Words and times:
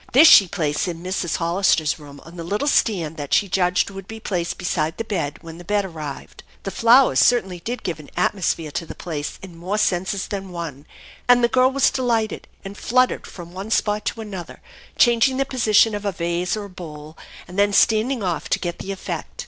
This 0.13 0.27
she 0.27 0.47
placed 0.47 0.87
in 0.87 1.03
Mrs. 1.03 1.35
Hollister's 1.35 1.99
room 1.99 2.19
on 2.25 2.35
the 2.35 2.43
little 2.43 2.67
stand 2.67 3.17
that 3.17 3.35
she 3.35 3.47
judged 3.47 3.91
would 3.91 4.07
be 4.07 4.19
placed 4.19 4.57
beside 4.57 4.97
the 4.97 5.03
bed 5.03 5.37
when 5.43 5.59
the 5.59 5.63
bed 5.63 5.85
arrived. 5.85 6.41
The 6.63 6.71
flowers 6.71 7.19
certainly 7.19 7.59
did 7.59 7.83
give 7.83 7.99
an 7.99 8.09
atmosphere 8.17 8.71
to 8.71 8.85
the 8.87 8.95
place 8.95 9.37
in 9.43 9.55
more 9.55 9.77
senses 9.77 10.25
than 10.29 10.49
one; 10.49 10.87
and 11.27 11.43
the 11.43 11.47
girl 11.47 11.69
was 11.69 11.91
delighted, 11.91 12.47
and 12.65 12.75
fluttered 12.75 13.27
from 13.27 13.51
one 13.53 13.69
spot 13.69 14.03
to 14.05 14.21
another, 14.21 14.59
changing 14.97 15.37
the 15.37 15.45
position 15.45 15.93
of 15.93 16.03
a 16.03 16.11
vase 16.11 16.57
or 16.57 16.67
bowl, 16.67 17.15
and 17.47 17.59
then 17.59 17.71
standing 17.71 18.23
off 18.23 18.49
to 18.49 18.57
get 18.59 18.79
the 18.79 18.91
effect. 18.91 19.39